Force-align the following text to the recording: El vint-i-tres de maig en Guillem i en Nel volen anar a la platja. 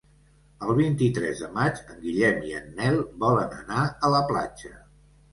El 0.67 0.71
vint-i-tres 0.77 1.41
de 1.43 1.49
maig 1.57 1.81
en 1.95 1.99
Guillem 2.05 2.39
i 2.51 2.53
en 2.59 2.71
Nel 2.79 2.97
volen 3.25 3.53
anar 3.57 3.83
a 4.07 4.11
la 4.15 4.23
platja. 4.33 4.73